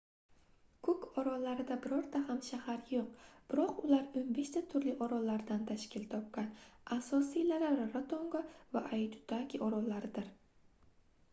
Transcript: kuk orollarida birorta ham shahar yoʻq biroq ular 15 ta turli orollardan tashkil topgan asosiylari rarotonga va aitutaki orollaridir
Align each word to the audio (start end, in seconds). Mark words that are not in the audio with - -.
kuk 0.85 1.03
orollarida 1.21 1.75
birorta 1.81 2.21
ham 2.29 2.37
shahar 2.47 2.79
yoʻq 2.93 3.27
biroq 3.51 3.81
ular 3.87 4.07
15 4.21 4.49
ta 4.55 4.63
turli 4.71 4.95
orollardan 5.07 5.67
tashkil 5.73 6.07
topgan 6.13 6.49
asosiylari 6.97 7.69
rarotonga 7.81 8.43
va 8.79 8.83
aitutaki 8.99 9.61
orollaridir 9.69 10.33